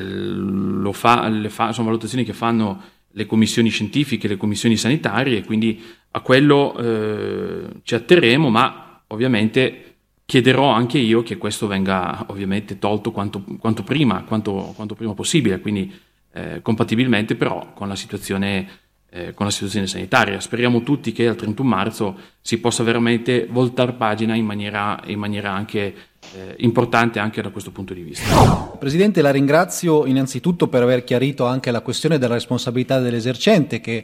fa, 0.93 1.31
fa, 1.49 1.73
sono 1.73 1.87
valutazioni 1.87 2.25
che 2.25 2.33
fanno 2.33 2.83
le 3.15 3.27
commissioni 3.27 3.69
scientifiche, 3.69 4.29
le 4.29 4.37
commissioni 4.37 4.77
sanitarie, 4.77 5.45
quindi 5.45 5.83
a 6.13 6.21
quello 6.21 6.77
eh, 6.77 7.65
ci 7.83 7.95
atterremo, 7.95 8.49
ma 8.49 9.03
ovviamente 9.09 9.92
chiederò 10.25 10.69
anche 10.69 10.99
io 10.99 11.23
che 11.23 11.37
questo 11.37 11.67
venga 11.67 12.25
ovviamente 12.29 12.79
tolto 12.79 13.11
quanto, 13.11 13.45
quanto 13.59 13.83
prima, 13.83 14.25
quanto, 14.25 14.73
quanto, 14.75 14.95
prima 14.95 15.15
possibile, 15.15 15.61
quindi 15.61 15.93
eh, 16.33 16.61
compatibilmente 16.63 17.35
però 17.35 17.73
con 17.75 17.89
la 17.89 17.97
situazione 17.97 18.81
eh, 19.15 19.35
con 19.35 19.45
la 19.45 19.53
situazione 19.53 19.87
sanitaria. 19.87 20.41
Speriamo 20.41 20.83
tutti 20.83 21.13
che 21.13 21.29
al 21.29 21.37
31 21.37 21.69
marzo 21.69 22.19
si 22.41 22.59
possa 22.59 22.83
veramente 22.83 23.47
voltare 23.51 23.93
pagina 23.93 24.35
in 24.35 24.47
maniera, 24.47 24.99
in 25.05 25.19
maniera 25.19 25.53
anche 25.53 25.95
eh, 26.35 26.55
importante 26.59 27.19
anche 27.19 27.43
da 27.43 27.51
questo 27.51 27.71
punto 27.73 27.93
di 27.93 28.01
vista. 28.01 28.75
Presidente, 28.79 29.21
la 29.21 29.31
ringrazio 29.31 30.07
innanzitutto 30.07 30.69
per 30.69 30.83
aver 30.83 31.05
chiarito 31.05 31.45
anche 31.45 31.71
la 31.71 31.83
questione 31.83 32.17
della 32.17 32.35
responsabilità 32.35 33.01
dell'esercente 33.01 33.81
che 33.81 34.03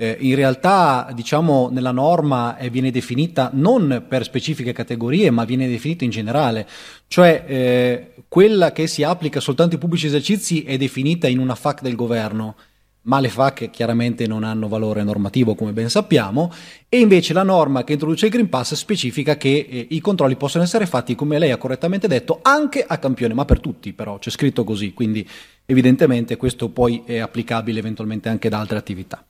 eh, 0.00 0.16
in 0.20 0.36
realtà 0.36 1.10
diciamo 1.12 1.70
nella 1.72 1.90
norma 1.90 2.56
eh, 2.56 2.70
viene 2.70 2.92
definita 2.92 3.50
non 3.52 4.04
per 4.06 4.22
specifiche 4.22 4.72
categorie 4.72 5.30
ma 5.32 5.44
viene 5.44 5.66
definita 5.68 6.04
in 6.04 6.10
generale, 6.10 6.68
cioè 7.08 7.44
eh, 7.44 8.12
quella 8.28 8.70
che 8.70 8.86
si 8.86 9.02
applica 9.02 9.40
soltanto 9.40 9.74
ai 9.74 9.80
pubblici 9.80 10.06
esercizi 10.06 10.62
è 10.62 10.76
definita 10.76 11.26
in 11.26 11.40
una 11.40 11.56
FAC 11.56 11.82
del 11.82 11.96
governo. 11.96 12.54
Ma 13.00 13.20
le 13.20 13.30
FAC 13.30 13.70
chiaramente 13.70 14.26
non 14.26 14.44
hanno 14.44 14.68
valore 14.68 15.02
normativo 15.02 15.54
come 15.54 15.72
ben 15.72 15.88
sappiamo. 15.88 16.52
E 16.90 16.98
invece 16.98 17.32
la 17.32 17.42
norma 17.42 17.82
che 17.82 17.94
introduce 17.94 18.26
il 18.26 18.32
Green 18.32 18.50
Pass 18.50 18.74
specifica 18.74 19.38
che 19.38 19.66
eh, 19.66 19.86
i 19.90 20.00
controlli 20.00 20.36
possono 20.36 20.64
essere 20.64 20.84
fatti 20.84 21.14
come 21.14 21.38
lei 21.38 21.50
ha 21.50 21.56
correttamente 21.56 22.06
detto 22.06 22.40
anche 22.42 22.84
a 22.86 22.98
campione, 22.98 23.32
ma 23.32 23.46
per 23.46 23.60
tutti 23.60 23.94
però, 23.94 24.18
c'è 24.18 24.28
scritto 24.28 24.62
così, 24.62 24.92
quindi 24.92 25.26
evidentemente 25.70 26.38
questo 26.38 26.70
poi 26.70 27.02
è 27.04 27.18
applicabile 27.18 27.78
eventualmente 27.78 28.30
anche 28.30 28.46
ad 28.46 28.54
altre 28.54 28.78
attività. 28.78 29.22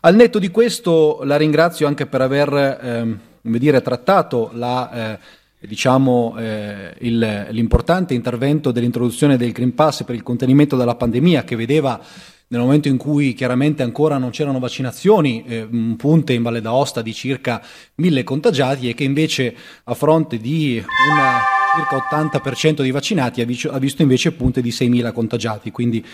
Al 0.00 0.14
netto 0.14 0.38
di 0.38 0.48
questo 0.48 1.20
la 1.24 1.36
ringrazio 1.36 1.86
anche 1.86 2.06
per 2.06 2.22
aver 2.22 2.78
ehm, 2.82 3.18
dire, 3.42 3.82
trattato 3.82 4.50
la 4.54 5.12
eh, 5.12 5.18
diciamo, 5.66 6.34
eh, 6.38 6.94
il, 7.00 7.46
l'importante 7.50 8.14
intervento 8.14 8.72
dell'introduzione 8.72 9.36
del 9.36 9.52
Green 9.52 9.74
Pass 9.74 10.04
per 10.04 10.14
il 10.14 10.22
contenimento 10.22 10.76
della 10.76 10.94
pandemia 10.94 11.44
che 11.44 11.56
vedeva 11.56 12.00
nel 12.48 12.60
momento 12.60 12.88
in 12.88 12.96
cui 12.96 13.34
chiaramente 13.34 13.82
ancora 13.82 14.16
non 14.16 14.30
c'erano 14.30 14.58
vaccinazioni, 14.58 15.44
eh, 15.46 15.66
un 15.70 15.96
punte 15.96 16.32
in 16.32 16.42
Valle 16.42 16.62
d'Aosta 16.62 17.02
di 17.02 17.12
circa 17.12 17.62
mille 17.96 18.24
contagiati 18.24 18.88
e 18.88 18.94
che 18.94 19.04
invece 19.04 19.54
a 19.84 19.94
fronte 19.94 20.38
di 20.38 20.82
una 21.10 21.60
circa 21.74 22.40
80% 22.40 22.82
di 22.82 22.90
vaccinati 22.90 23.40
ha, 23.40 23.44
visto 23.44 24.02
invece 24.02 24.32
punte 24.32 24.60
di 24.60 24.70
6.000 24.70 25.12
contagiati, 25.12 25.70
quindi 25.70 26.04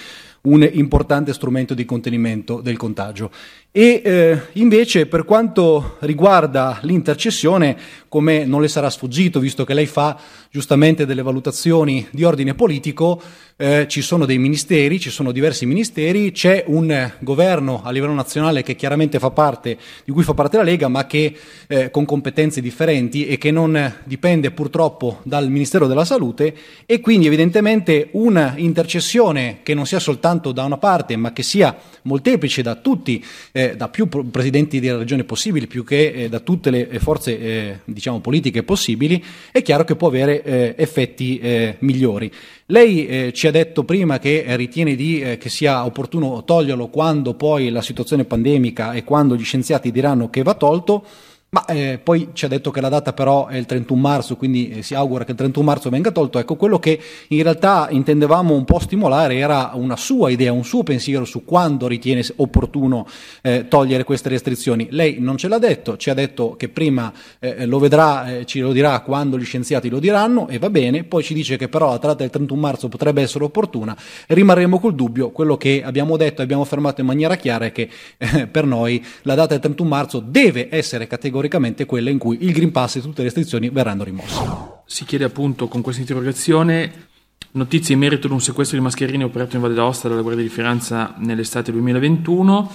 un 0.42 0.68
importante 0.72 1.32
strumento 1.32 1.74
di 1.74 1.84
contenimento 1.84 2.60
del 2.60 2.76
contagio. 2.76 3.30
E 3.70 4.00
eh, 4.02 4.40
invece 4.54 5.06
per 5.06 5.24
quanto 5.24 5.96
riguarda 6.00 6.78
l'intercessione, 6.82 7.76
come 8.08 8.44
non 8.44 8.62
le 8.62 8.68
sarà 8.68 8.88
sfuggito, 8.88 9.40
visto 9.40 9.64
che 9.64 9.74
lei 9.74 9.86
fa 9.86 10.18
giustamente 10.50 11.04
delle 11.04 11.22
valutazioni 11.22 12.06
di 12.10 12.24
ordine 12.24 12.54
politico, 12.54 13.20
eh, 13.56 13.86
ci 13.88 14.02
sono 14.02 14.24
dei 14.24 14.38
ministeri, 14.38 14.98
ci 14.98 15.10
sono 15.10 15.32
diversi 15.32 15.66
ministeri, 15.66 16.32
c'è 16.32 16.64
un 16.66 17.12
governo 17.18 17.82
a 17.84 17.90
livello 17.90 18.14
nazionale 18.14 18.62
che 18.62 18.74
chiaramente 18.74 19.18
fa 19.18 19.30
parte, 19.30 19.76
di 20.04 20.12
cui 20.12 20.22
fa 20.22 20.32
parte 20.32 20.56
la 20.56 20.62
Lega, 20.62 20.88
ma 20.88 21.06
che 21.06 21.36
eh, 21.66 21.90
con 21.90 22.04
competenze 22.04 22.60
differenti 22.60 23.26
e 23.26 23.36
che 23.36 23.50
non 23.50 24.00
dipende 24.04 24.50
purtroppo 24.50 25.20
dal 25.24 25.50
Ministero 25.50 25.86
della 25.86 26.04
Salute 26.04 26.54
e 26.86 27.00
quindi 27.00 27.26
evidentemente 27.26 28.08
una 28.12 28.54
intercessione 28.56 29.58
che 29.62 29.74
non 29.74 29.86
sia 29.86 29.98
soltanto 29.98 30.37
da 30.40 30.64
una 30.64 30.78
parte, 30.78 31.16
ma 31.16 31.32
che 31.32 31.42
sia 31.42 31.76
molteplice 32.02 32.62
da 32.62 32.76
tutti, 32.76 33.24
eh, 33.52 33.76
da 33.76 33.88
più 33.88 34.08
presidenti 34.08 34.80
di 34.80 34.90
regione 34.90 35.24
possibili, 35.24 35.66
più 35.66 35.84
che 35.84 36.12
eh, 36.12 36.28
da 36.28 36.40
tutte 36.40 36.70
le 36.70 36.98
forze 36.98 37.38
eh, 37.38 37.78
diciamo, 37.84 38.20
politiche 38.20 38.62
possibili, 38.62 39.22
è 39.50 39.62
chiaro 39.62 39.84
che 39.84 39.96
può 39.96 40.08
avere 40.08 40.42
eh, 40.42 40.74
effetti 40.76 41.38
eh, 41.38 41.76
migliori. 41.80 42.32
Lei 42.66 43.06
eh, 43.06 43.32
ci 43.32 43.46
ha 43.46 43.50
detto 43.50 43.84
prima 43.84 44.18
che 44.18 44.42
eh, 44.42 44.54
ritiene 44.54 44.94
di, 44.94 45.20
eh, 45.20 45.38
che 45.38 45.48
sia 45.48 45.86
opportuno 45.86 46.44
toglierlo 46.44 46.88
quando 46.88 47.32
poi 47.34 47.70
la 47.70 47.80
situazione 47.80 48.24
pandemica 48.24 48.92
e 48.92 49.04
quando 49.04 49.36
gli 49.36 49.44
scienziati 49.44 49.90
diranno 49.90 50.28
che 50.28 50.42
va 50.42 50.54
tolto. 50.54 51.04
Ma 51.50 51.64
eh, 51.64 51.98
poi 52.02 52.28
ci 52.34 52.44
ha 52.44 52.48
detto 52.48 52.70
che 52.70 52.82
la 52.82 52.90
data 52.90 53.14
però 53.14 53.46
è 53.46 53.56
il 53.56 53.64
31 53.64 53.98
marzo, 53.98 54.36
quindi 54.36 54.68
eh, 54.68 54.82
si 54.82 54.94
augura 54.94 55.24
che 55.24 55.30
il 55.30 55.36
31 55.38 55.64
marzo 55.64 55.88
venga 55.88 56.10
tolto. 56.10 56.38
Ecco, 56.38 56.56
quello 56.56 56.78
che 56.78 57.00
in 57.28 57.42
realtà 57.42 57.88
intendevamo 57.90 58.52
un 58.52 58.66
po' 58.66 58.78
stimolare 58.78 59.36
era 59.36 59.70
una 59.72 59.96
sua 59.96 60.28
idea, 60.28 60.52
un 60.52 60.64
suo 60.64 60.82
pensiero 60.82 61.24
su 61.24 61.46
quando 61.46 61.86
ritiene 61.86 62.22
opportuno 62.36 63.06
eh, 63.40 63.66
togliere 63.66 64.04
queste 64.04 64.28
restrizioni. 64.28 64.88
Lei 64.90 65.20
non 65.20 65.38
ce 65.38 65.48
l'ha 65.48 65.56
detto, 65.56 65.96
ci 65.96 66.10
ha 66.10 66.14
detto 66.14 66.54
che 66.54 66.68
prima 66.68 67.10
eh, 67.38 67.64
lo 67.64 67.78
vedrà, 67.78 68.40
eh, 68.40 68.44
ci 68.44 68.60
lo 68.60 68.72
dirà 68.72 69.00
quando 69.00 69.38
gli 69.38 69.44
scienziati 69.44 69.88
lo 69.88 70.00
diranno 70.00 70.48
e 70.48 70.58
va 70.58 70.68
bene, 70.68 71.04
poi 71.04 71.22
ci 71.22 71.32
dice 71.32 71.56
che 71.56 71.70
però 71.70 71.88
la 71.88 71.96
data 71.96 72.16
del 72.16 72.28
31 72.28 72.60
marzo 72.60 72.88
potrebbe 72.88 73.22
essere 73.22 73.44
opportuna. 73.44 73.96
Rimarremo 74.26 74.78
col 74.78 74.94
dubbio, 74.94 75.30
quello 75.30 75.56
che 75.56 75.82
abbiamo 75.82 76.18
detto 76.18 76.42
e 76.42 76.44
abbiamo 76.44 76.60
affermato 76.60 77.00
in 77.00 77.06
maniera 77.06 77.36
chiara 77.36 77.64
è 77.64 77.72
che 77.72 77.88
eh, 78.18 78.46
per 78.48 78.66
noi 78.66 79.02
la 79.22 79.34
data 79.34 79.54
del 79.54 79.60
31 79.60 79.88
marzo 79.88 80.20
deve 80.20 80.68
essere 80.70 81.06
categoricamente 81.06 81.36
categoricamente 81.38 81.86
quella 81.86 82.10
in 82.10 82.18
cui 82.18 82.38
il 82.40 82.52
Green 82.52 82.72
Pass 82.72 82.96
e 82.96 83.00
tutte 83.00 83.18
le 83.18 83.24
restrizioni 83.24 83.70
verranno 83.70 84.04
rimosse. 84.04 84.42
Si 84.86 85.04
chiede 85.04 85.24
appunto 85.24 85.68
con 85.68 85.80
questa 85.80 86.00
interrogazione 86.00 87.06
notizie 87.52 87.94
in 87.94 88.00
merito 88.00 88.26
ad 88.26 88.32
un 88.32 88.40
sequestro 88.40 88.76
di 88.76 88.82
mascherine 88.82 89.24
operato 89.24 89.56
in 89.56 89.62
Valle 89.62 89.74
d'Aosta 89.74 90.08
dalla 90.08 90.22
Guardia 90.22 90.42
di 90.42 90.50
Finanza 90.50 91.14
nell'estate 91.18 91.70
2021. 91.72 92.72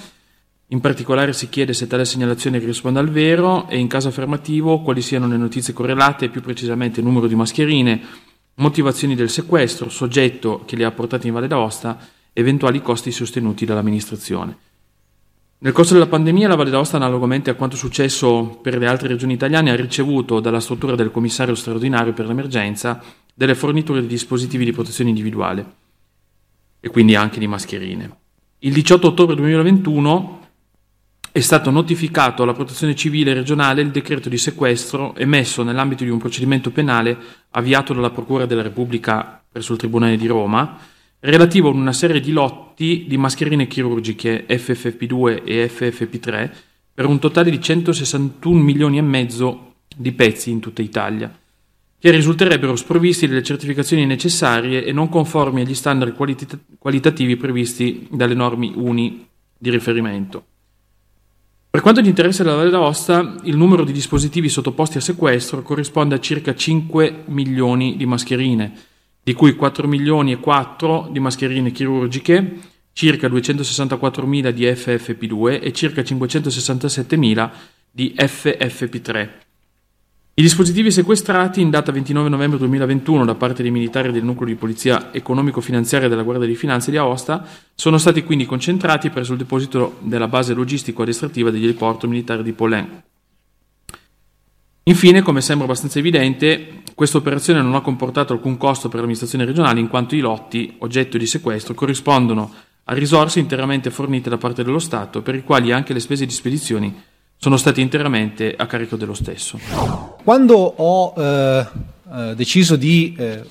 In 0.67 0.79
particolare 0.79 1.33
si 1.33 1.49
chiede 1.49 1.73
se 1.73 1.87
tale 1.87 2.05
segnalazione 2.05 2.59
corrisponde 2.59 2.99
al 2.99 3.09
vero 3.09 3.67
e 3.67 3.77
in 3.77 3.87
caso 3.87 4.07
affermativo 4.07 4.81
quali 4.81 5.01
siano 5.01 5.27
le 5.27 5.37
notizie 5.37 5.73
correlate, 5.73 6.29
più 6.29 6.41
precisamente 6.41 7.01
il 7.01 7.05
numero 7.05 7.27
di 7.27 7.35
mascherine, 7.35 8.01
motivazioni 8.55 9.13
del 9.13 9.29
sequestro, 9.29 9.89
soggetto 9.89 10.63
che 10.65 10.75
le 10.75 10.85
ha 10.85 10.91
portate 10.91 11.27
in 11.27 11.33
Valle 11.33 11.47
d'Aosta, 11.47 11.97
eventuali 12.31 12.81
costi 12.81 13.11
sostenuti 13.11 13.65
dall'amministrazione. 13.65 14.57
Nel 15.63 15.71
corso 15.71 15.93
della 15.93 16.07
pandemia 16.07 16.49
la 16.49 16.55
Valle 16.55 16.71
d'Aosta, 16.71 16.97
analogamente 16.97 17.49
a 17.49 17.53
quanto 17.53 17.77
successo 17.77 18.59
per 18.61 18.77
le 18.77 18.85
altre 18.85 19.07
regioni 19.07 19.31
italiane, 19.31 19.71
ha 19.71 19.77
ricevuto 19.77 20.41
dalla 20.41 20.59
struttura 20.59 20.95
del 20.95 21.09
commissario 21.09 21.55
straordinario 21.55 22.11
per 22.11 22.27
l'emergenza 22.27 23.01
delle 23.33 23.55
forniture 23.55 24.01
di 24.01 24.07
dispositivi 24.07 24.65
di 24.65 24.73
protezione 24.73 25.11
individuale 25.11 25.65
e 26.81 26.89
quindi 26.89 27.15
anche 27.15 27.39
di 27.39 27.47
mascherine. 27.47 28.13
Il 28.59 28.73
18 28.73 29.07
ottobre 29.07 29.35
2021 29.35 30.47
è 31.31 31.39
stato 31.39 31.69
notificato 31.69 32.43
alla 32.43 32.51
protezione 32.51 32.93
civile 32.93 33.33
regionale 33.33 33.81
il 33.83 33.91
decreto 33.91 34.27
di 34.27 34.37
sequestro 34.37 35.15
emesso 35.15 35.63
nell'ambito 35.63 36.03
di 36.03 36.09
un 36.09 36.19
procedimento 36.19 36.71
penale 36.71 37.17
avviato 37.51 37.93
dalla 37.93 38.09
Procura 38.09 38.45
della 38.45 38.63
Repubblica 38.63 39.41
presso 39.49 39.71
il 39.71 39.79
Tribunale 39.79 40.17
di 40.17 40.27
Roma 40.27 40.77
relativo 41.25 41.69
a 41.69 41.73
una 41.73 41.93
serie 41.93 42.19
di 42.19 42.31
lotti 42.31 43.05
di 43.07 43.17
mascherine 43.17 43.67
chirurgiche 43.67 44.45
FFP2 44.47 45.43
e 45.45 45.69
FFP3 45.69 46.51
per 46.93 47.05
un 47.05 47.19
totale 47.19 47.49
di 47.49 47.61
161 47.61 48.61
milioni 48.61 48.97
e 48.97 49.01
mezzo 49.01 49.75
di 49.95 50.11
pezzi 50.11 50.51
in 50.51 50.59
tutta 50.59 50.81
Italia, 50.81 51.33
che 51.97 52.11
risulterebbero 52.11 52.75
sprovvisti 52.75 53.27
delle 53.27 53.41
certificazioni 53.41 54.05
necessarie 54.05 54.83
e 54.83 54.91
non 54.91 55.07
conformi 55.07 55.61
agli 55.61 55.75
standard 55.75 56.13
qualit- 56.13 56.59
qualitativi 56.77 57.37
previsti 57.37 58.07
dalle 58.11 58.33
norme 58.33 58.71
UNI 58.75 59.25
di 59.57 59.69
riferimento. 59.69 60.45
Per 61.69 61.81
quanto 61.81 62.01
gli 62.01 62.07
interessa 62.07 62.43
della 62.43 62.57
Valle 62.57 62.69
d'Aosta, 62.69 63.37
il 63.43 63.55
numero 63.55 63.83
di 63.83 63.93
dispositivi 63.93 64.49
sottoposti 64.49 64.97
a 64.97 65.01
sequestro 65.01 65.63
corrisponde 65.63 66.15
a 66.15 66.19
circa 66.19 66.53
5 66.53 67.23
milioni 67.27 67.95
di 67.95 68.05
mascherine, 68.05 68.73
di 69.23 69.33
cui 69.33 69.55
4 69.55 69.87
milioni 69.87 70.33
e 70.33 70.39
4 70.39 71.07
di 71.11 71.19
mascherine 71.19 71.71
chirurgiche, 71.71 72.59
circa 72.91 73.27
264.000 73.27 74.49
di 74.49 74.65
FFP2 74.65 75.61
e 75.61 75.71
circa 75.71 76.01
567.000 76.01 77.49
di 77.89 78.13
FFP3. 78.17 79.29
I 80.35 80.41
dispositivi 80.41 80.89
sequestrati 80.89 81.61
in 81.61 81.69
data 81.69 81.91
29 81.91 82.27
novembre 82.27 82.57
2021 82.57 83.23
da 83.23 83.35
parte 83.35 83.61
dei 83.61 83.71
militari 83.71 84.11
del 84.11 84.23
nucleo 84.23 84.47
di 84.47 84.55
polizia 84.55 85.13
economico-finanziaria 85.13 86.07
della 86.07 86.23
Guardia 86.23 86.47
di 86.47 86.55
Finanza 86.55 86.89
di 86.89 86.97
Aosta 86.97 87.45
sono 87.75 87.99
stati 87.99 88.23
quindi 88.23 88.45
concentrati 88.45 89.11
presso 89.11 89.33
il 89.33 89.37
deposito 89.37 89.97
della 89.99 90.27
base 90.27 90.55
logistico-addestrativa 90.55 91.51
degli 91.51 91.65
eliporto 91.65 92.07
militari 92.07 92.41
di 92.41 92.51
Polin. 92.51 93.03
Infine, 94.85 95.21
come 95.21 95.41
sembra 95.41 95.65
abbastanza 95.65 95.99
evidente, 95.99 96.81
questa 96.95 97.17
operazione 97.17 97.61
non 97.61 97.75
ha 97.75 97.81
comportato 97.81 98.33
alcun 98.33 98.57
costo 98.57 98.87
per 98.87 98.97
l'amministrazione 98.97 99.45
regionale 99.45 99.79
in 99.79 99.87
quanto 99.87 100.15
i 100.15 100.19
lotti, 100.19 100.75
oggetto 100.79 101.17
di 101.17 101.25
sequestro, 101.25 101.73
corrispondono 101.73 102.53
a 102.85 102.93
risorse 102.93 103.39
interamente 103.39 103.89
fornite 103.89 104.29
da 104.29 104.37
parte 104.37 104.63
dello 104.63 104.79
Stato, 104.79 105.21
per 105.21 105.35
i 105.35 105.43
quali 105.43 105.71
anche 105.71 105.93
le 105.93 105.99
spese 105.99 106.25
di 106.25 106.31
spedizioni 106.31 107.01
sono 107.37 107.57
state 107.57 107.81
interamente 107.81 108.53
a 108.55 108.65
carico 108.67 108.95
dello 108.95 109.13
stesso. 109.13 109.59
Quando 110.23 110.55
ho 110.55 111.13
eh, 111.15 111.67
eh, 112.13 112.35
deciso 112.35 112.75
di 112.75 113.15
eh, 113.17 113.43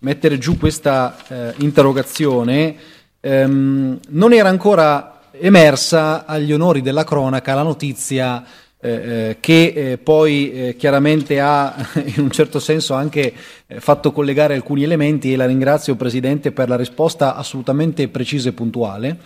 mettere 0.00 0.38
giù 0.38 0.56
questa 0.56 1.16
eh, 1.28 1.54
interrogazione, 1.58 2.76
ehm, 3.20 3.98
non 4.10 4.32
era 4.32 4.48
ancora 4.48 5.20
emersa 5.32 6.26
agli 6.26 6.52
onori 6.52 6.80
della 6.82 7.04
cronaca 7.04 7.54
la 7.54 7.62
notizia 7.62 8.44
eh, 8.80 8.90
eh, 8.90 9.36
che 9.40 9.72
eh, 9.74 9.98
poi 9.98 10.52
eh, 10.52 10.76
chiaramente 10.76 11.40
ha 11.40 11.74
in 12.16 12.22
un 12.22 12.30
certo 12.30 12.60
senso 12.60 12.94
anche 12.94 13.32
eh, 13.66 13.80
fatto 13.80 14.12
collegare 14.12 14.54
alcuni 14.54 14.84
elementi 14.84 15.32
e 15.32 15.36
la 15.36 15.46
ringrazio 15.46 15.96
Presidente 15.96 16.52
per 16.52 16.68
la 16.68 16.76
risposta 16.76 17.34
assolutamente 17.34 18.08
precisa 18.08 18.50
e 18.50 18.52
puntuale. 18.52 19.18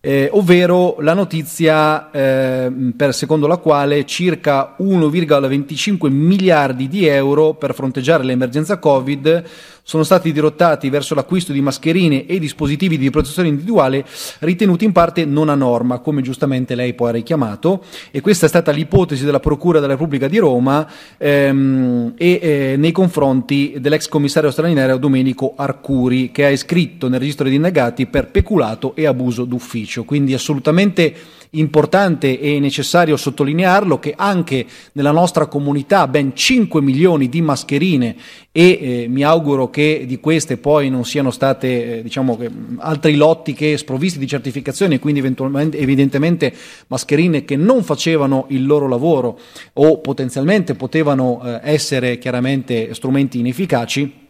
Eh, 0.00 0.28
ovvero 0.32 0.96
la 0.98 1.14
notizia 1.14 2.10
eh, 2.10 2.70
per, 2.94 3.14
secondo 3.14 3.46
la 3.46 3.56
quale 3.56 4.04
circa 4.04 4.76
1,25 4.78 6.10
miliardi 6.10 6.88
di 6.88 7.06
euro 7.06 7.54
per 7.54 7.72
fronteggiare 7.72 8.22
l'emergenza 8.22 8.78
Covid 8.78 9.44
sono 9.86 10.02
stati 10.02 10.32
dirottati 10.32 10.88
verso 10.88 11.14
l'acquisto 11.14 11.52
di 11.52 11.60
mascherine 11.60 12.24
e 12.24 12.38
dispositivi 12.38 12.96
di 12.96 13.10
protezione 13.10 13.48
individuale 13.48 14.04
ritenuti 14.40 14.86
in 14.86 14.92
parte 14.92 15.26
non 15.26 15.50
a 15.50 15.54
norma, 15.54 15.98
come 15.98 16.22
giustamente 16.22 16.74
lei 16.74 16.94
poi 16.94 17.10
ha 17.10 17.12
richiamato, 17.12 17.84
e 18.10 18.22
questa 18.22 18.46
è 18.46 18.48
stata 18.48 18.72
l'ipotesi 18.72 19.26
della 19.26 19.40
Procura 19.40 19.80
della 19.80 19.92
Repubblica 19.92 20.26
di 20.26 20.38
Roma 20.38 20.90
ehm, 21.18 22.14
e 22.16 22.38
eh, 22.40 22.74
nei 22.78 22.92
confronti 22.92 23.74
dell'ex 23.78 24.08
commissario 24.08 24.50
straordinario 24.50 24.96
Domenico 24.96 25.52
Arcuri, 25.54 26.30
che 26.32 26.46
ha 26.46 26.50
iscritto 26.50 27.08
nel 27.08 27.20
registro 27.20 27.44
degli 27.44 27.54
indagati 27.54 28.06
per 28.06 28.30
peculato 28.30 28.96
e 28.96 29.04
abuso 29.04 29.44
d'ufficio. 29.44 30.04
Quindi 30.04 30.32
assolutamente 30.32 31.14
importante 31.58 32.38
e 32.40 32.58
necessario 32.60 33.16
sottolinearlo 33.16 33.98
che 33.98 34.14
anche 34.16 34.66
nella 34.92 35.10
nostra 35.10 35.46
comunità 35.46 36.06
ben 36.08 36.34
5 36.34 36.80
milioni 36.80 37.28
di 37.28 37.40
mascherine 37.40 38.16
e 38.50 38.78
eh, 38.80 39.06
mi 39.08 39.22
auguro 39.22 39.70
che 39.70 40.04
di 40.06 40.20
queste 40.20 40.56
poi 40.56 40.88
non 40.90 41.04
siano 41.04 41.30
state 41.30 41.98
eh, 41.98 42.02
diciamo, 42.02 42.38
altri 42.78 43.16
lotti 43.16 43.52
che 43.52 43.76
sprovvisti 43.76 44.18
di 44.18 44.26
certificazione 44.26 44.96
e 44.96 44.98
quindi 44.98 45.20
evidentemente 45.20 46.54
mascherine 46.86 47.44
che 47.44 47.56
non 47.56 47.82
facevano 47.82 48.46
il 48.48 48.64
loro 48.64 48.88
lavoro 48.88 49.38
o 49.74 49.98
potenzialmente 49.98 50.74
potevano 50.74 51.42
eh, 51.44 51.60
essere 51.62 52.18
chiaramente 52.18 52.94
strumenti 52.94 53.38
inefficaci 53.38 54.22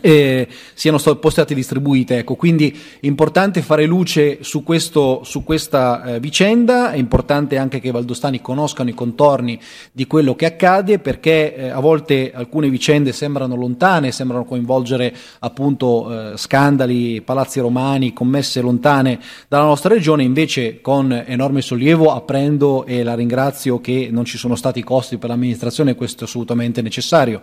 eh, 0.00 0.46
siano 0.74 0.98
poi 0.98 1.30
state 1.30 1.54
distribuite. 1.54 2.18
Ecco, 2.18 2.36
quindi 2.36 2.70
è 3.00 3.06
importante 3.06 3.60
fare 3.62 3.86
luce 3.86 4.38
su, 4.42 4.62
questo, 4.62 5.22
su 5.24 5.42
questa 5.42 6.04
eh, 6.04 6.20
vicenda, 6.20 6.92
è 6.92 6.96
importante 6.96 7.56
anche 7.56 7.80
che 7.80 7.88
i 7.88 7.90
valdostani 7.90 8.40
conoscano 8.40 8.90
i 8.90 8.94
contorni 8.94 9.58
di 9.90 10.06
quello 10.06 10.36
che 10.36 10.46
accade 10.46 11.00
perché 11.00 11.54
eh, 11.56 11.68
a 11.70 11.80
volte 11.80 12.30
alcune 12.32 12.68
vicende 12.68 13.12
sembrano 13.12 13.56
lontane, 13.56 14.12
sembrano 14.12 14.44
coinvolgere 14.44 15.12
appunto 15.40 16.32
eh, 16.32 16.36
scandali, 16.36 17.20
palazzi 17.22 17.58
romani, 17.58 18.12
commesse 18.12 18.60
lontane 18.60 19.18
dalla 19.48 19.64
nostra 19.64 19.92
regione, 19.92 20.22
invece 20.22 20.80
con 20.80 21.12
enorme 21.26 21.62
sollievo 21.62 22.12
apprendo 22.14 22.86
e 22.86 23.02
la 23.02 23.14
ringrazio 23.14 23.80
che 23.80 24.08
non 24.10 24.24
ci 24.24 24.38
sono 24.38 24.54
stati 24.54 24.84
costi 24.84 25.18
per 25.18 25.30
l'amministrazione, 25.30 25.96
questo 25.96 26.24
è 26.24 26.26
assolutamente 26.26 26.80
necessario. 26.80 27.40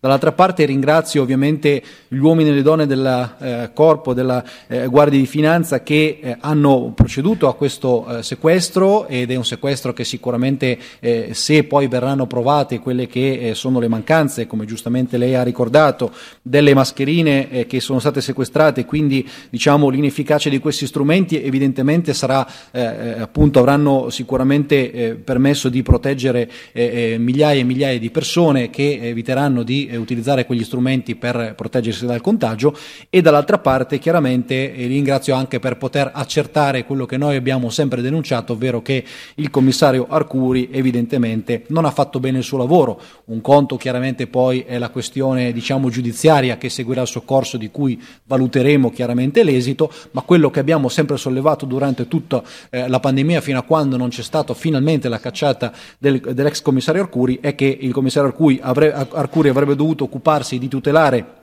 Dall'altra 0.00 0.32
parte 0.32 0.64
ringrazio 0.64 1.22
ovviamente 1.22 1.82
gli 2.12 2.18
uomini 2.18 2.50
e 2.50 2.54
le 2.54 2.62
donne 2.62 2.86
del 2.86 3.34
eh, 3.40 3.70
corpo 3.72 4.14
della 4.14 4.44
eh, 4.66 4.86
Guardia 4.86 5.18
di 5.18 5.26
Finanza 5.26 5.82
che 5.82 6.18
eh, 6.20 6.36
hanno 6.40 6.92
proceduto 6.94 7.46
a 7.48 7.54
questo 7.54 8.18
eh, 8.18 8.22
sequestro 8.22 9.06
ed 9.06 9.30
è 9.30 9.36
un 9.36 9.44
sequestro 9.44 9.92
che 9.92 10.04
sicuramente 10.04 10.78
eh, 11.00 11.30
se 11.32 11.64
poi 11.64 11.86
verranno 11.86 12.26
provate 12.26 12.80
quelle 12.80 13.06
che 13.06 13.52
sono 13.54 13.78
le 13.78 13.88
mancanze, 13.88 14.46
come 14.46 14.64
giustamente 14.64 15.18
lei 15.18 15.34
ha 15.34 15.42
ricordato, 15.42 16.12
delle 16.42 16.74
mascherine 16.74 17.66
che 17.66 17.80
sono 17.80 17.98
state 17.98 18.20
sequestrate, 18.20 18.84
quindi 18.84 19.28
diciamo 19.48 19.88
l'inefficacia 19.88 20.48
di 20.48 20.58
questi 20.58 20.86
strumenti 20.86 21.42
evidentemente 21.42 22.12
sarà 22.12 22.46
appunto 22.72 23.58
avranno 23.58 24.10
sicuramente 24.10 25.20
permesso 25.22 25.68
di 25.68 25.82
proteggere 25.82 26.50
migliaia 26.72 27.60
e 27.60 27.64
migliaia 27.64 27.98
di 27.98 28.10
persone 28.10 28.70
che 28.70 28.98
eviteranno 29.02 29.62
di 29.62 29.90
utilizzare 29.94 30.46
quegli 30.46 30.64
strumenti 30.64 31.14
per 31.16 31.54
proteggere 31.56 31.79
proteggersi 31.80 32.06
dal 32.06 32.20
contagio 32.20 32.76
e 33.08 33.20
dall'altra 33.22 33.58
parte 33.58 33.98
chiaramente 33.98 34.74
eh, 34.74 34.86
ringrazio 34.86 35.34
anche 35.34 35.58
per 35.58 35.76
poter 35.76 36.10
accertare 36.14 36.84
quello 36.84 37.06
che 37.06 37.16
noi 37.16 37.36
abbiamo 37.36 37.70
sempre 37.70 38.02
denunciato, 38.02 38.52
ovvero 38.52 38.82
che 38.82 39.02
il 39.36 39.50
commissario 39.50 40.06
Arcuri 40.08 40.68
evidentemente 40.70 41.64
non 41.68 41.84
ha 41.84 41.90
fatto 41.90 42.20
bene 42.20 42.38
il 42.38 42.44
suo 42.44 42.58
lavoro. 42.58 43.00
Un 43.26 43.40
conto 43.40 43.76
chiaramente 43.76 44.26
poi 44.26 44.60
è 44.60 44.78
la 44.78 44.90
questione 44.90 45.52
diciamo 45.52 45.88
giudiziaria 45.88 46.58
che 46.58 46.68
seguirà 46.68 47.02
il 47.02 47.08
soccorso 47.08 47.56
di 47.56 47.70
cui 47.70 48.00
valuteremo 48.24 48.90
chiaramente 48.90 49.42
l'esito, 49.42 49.90
ma 50.12 50.22
quello 50.22 50.50
che 50.50 50.60
abbiamo 50.60 50.88
sempre 50.88 51.16
sollevato 51.16 51.64
durante 51.64 52.06
tutta 52.06 52.42
eh, 52.70 52.88
la 52.88 53.00
pandemia 53.00 53.40
fino 53.40 53.58
a 53.58 53.62
quando 53.62 53.96
non 53.96 54.10
c'è 54.10 54.22
stata 54.22 54.54
finalmente 54.54 55.08
la 55.08 55.18
cacciata 55.18 55.72
del, 55.98 56.20
dell'ex 56.20 56.60
commissario 56.60 57.02
Arcuri 57.02 57.38
è 57.40 57.54
che 57.54 57.78
il 57.80 57.92
commissario 57.92 58.28
Arcuri, 58.28 58.60
avre, 58.62 58.92
Arcuri 58.92 59.48
avrebbe 59.48 59.74
dovuto 59.74 60.04
occuparsi 60.04 60.58
di 60.58 60.68
tutelare 60.68 61.38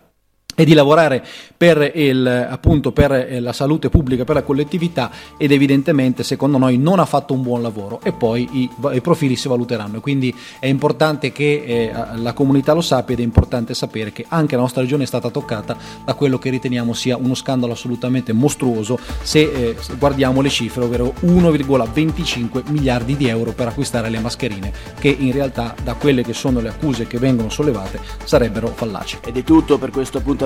e 0.60 0.66
di 0.66 0.74
lavorare 0.74 1.24
per, 1.56 1.92
il, 1.94 2.26
appunto, 2.26 2.92
per 2.92 3.12
eh, 3.12 3.40
la 3.40 3.54
salute 3.54 3.90
pubblica, 3.90 4.24
per 4.24 4.34
la 4.34 4.42
collettività 4.42 5.12
ed 5.38 5.52
evidentemente 5.52 6.24
secondo 6.24 6.58
noi 6.58 6.80
non 6.80 6.98
ha 6.98 7.06
fatto 7.06 7.36
un 7.36 7.44
buon 7.44 7.62
lavoro 7.62 8.00
e 8.02 8.12
poi 8.12 8.48
i, 8.54 8.70
i 8.94 9.02
profili 9.02 9.36
si 9.36 9.48
valuteranno. 9.48 10.00
Quindi 10.00 10.34
è 10.58 10.66
importante 10.66 11.32
che 11.32 11.64
eh, 11.64 11.92
la 12.16 12.34
comunità 12.34 12.74
lo 12.74 12.82
sappia 12.82 13.14
ed 13.14 13.20
è 13.20 13.24
importante 13.24 13.76
sapere 13.76 14.12
che 14.12 14.26
anche 14.30 14.56
la 14.56 14.62
nostra 14.62 14.82
regione 14.82 15.04
è 15.04 15.06
stata 15.06 15.30
toccata 15.30 15.78
da 16.04 16.16
quello 16.16 16.40
che 16.40 16.50
riteniamo 16.50 16.92
sia 16.94 17.18
uno 17.18 17.36
scandalo 17.36 17.74
assolutamente 17.74 18.34
mostruoso 18.34 18.98
se, 19.22 19.42
eh, 19.42 19.76
guardiamo 20.00 20.42
le 20.42 20.50
cifre, 20.50 20.86
ovvero 20.86 21.14
1,25 21.22 22.64
miliardi 22.70 23.16
di 23.16 23.28
euro 23.28 23.52
per 23.52 23.68
acquistare 23.68 24.10
le 24.10 24.18
mascherine, 24.20 24.74
che 25.00 25.10
in 25.10 25.32
realtà 25.32 25.76
da 25.84 25.94
quelle 25.94 26.24
che 26.24 26.34
sono 26.34 26.62
le 26.62 26.70
accuse 26.70 27.06
che 27.06 27.20
vengono 27.20 27.50
sollevate 27.50 28.00
sarebbero 28.24 28.70
fallaci. 28.70 29.20
Ed 29.24 29.38
è 29.38 29.44
tutto 29.44 29.78
per 29.78 29.92
questo 29.92 30.18
appuntamento 30.18 30.46